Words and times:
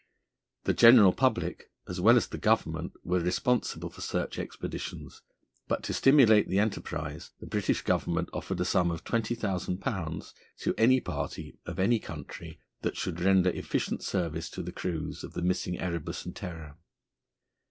The 0.63 0.73
general 0.73 1.13
public, 1.13 1.69
as 1.87 2.01
well 2.01 2.17
as 2.17 2.25
the 2.27 2.39
Government, 2.39 2.93
were 3.03 3.19
responsible 3.19 3.91
for 3.91 4.01
search 4.01 4.39
expeditions; 4.39 5.21
but 5.67 5.83
to 5.83 5.93
stimulate 5.93 6.47
the 6.49 6.57
enterprise, 6.57 7.29
the 7.39 7.45
British 7.45 7.83
Government 7.83 8.27
offered 8.33 8.59
a 8.61 8.65
sum 8.65 8.89
of 8.89 9.03
£20,000 9.03 10.33
to 10.61 10.73
any 10.75 11.01
party 11.01 11.59
of 11.67 11.77
any 11.77 11.99
country 11.99 12.59
that 12.81 12.97
should 12.97 13.21
render 13.21 13.51
efficient 13.51 14.01
service 14.01 14.49
to 14.49 14.63
the 14.63 14.71
crews 14.71 15.23
of 15.23 15.33
the 15.33 15.43
missing 15.43 15.77
Erebus 15.79 16.25
and 16.25 16.35
Terror. 16.35 16.77